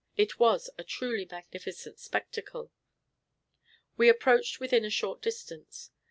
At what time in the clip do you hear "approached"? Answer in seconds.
4.09-4.59